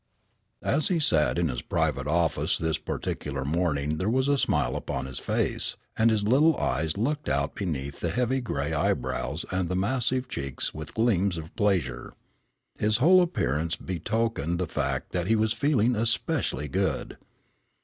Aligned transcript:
As 0.63 0.87
he 0.87 0.97
sat 0.97 1.37
in 1.37 1.47
his 1.49 1.61
private 1.61 2.07
office 2.07 2.57
this 2.57 2.79
particular 2.79 3.45
morning 3.45 3.99
there 3.99 4.09
was 4.09 4.27
a 4.27 4.35
smile 4.35 4.75
upon 4.75 5.05
his 5.05 5.19
face, 5.19 5.75
and 5.95 6.09
his 6.09 6.23
little 6.23 6.57
eyes 6.57 6.97
looked 6.97 7.29
out 7.29 7.53
beneath 7.53 7.99
the 7.99 8.09
heavy 8.09 8.41
grey 8.41 8.73
eyebrows 8.73 9.45
and 9.51 9.69
the 9.69 9.75
massive 9.75 10.27
cheeks 10.27 10.73
with 10.73 10.95
gleams 10.95 11.37
of 11.37 11.55
pleasure. 11.55 12.15
His 12.79 12.97
whole 12.97 13.21
appearance 13.21 13.75
betokened 13.75 14.57
the 14.57 14.65
fact 14.65 15.11
that 15.11 15.27
he 15.27 15.35
was 15.35 15.53
feeling 15.53 15.95
especially 15.95 16.67
good. 16.67 17.19